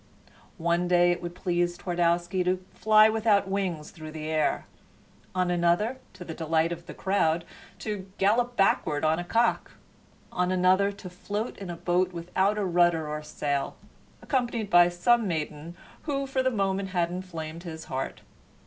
[0.57, 4.65] One day it would please Twardowski to fly without wings through the air;
[5.35, 7.45] on another, to the delight of the crowd,
[7.77, 9.73] to gallop backward on a cock;
[10.31, 13.75] on another to float in a boat without a rudder or sail,
[14.23, 15.75] accompanied by some maiden
[16.05, 18.21] who for the moment had inflamed his heart.